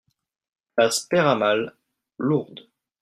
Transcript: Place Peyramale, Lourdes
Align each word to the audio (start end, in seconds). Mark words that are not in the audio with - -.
Place 0.75 0.97
Peyramale, 1.01 1.73
Lourdes 2.17 2.65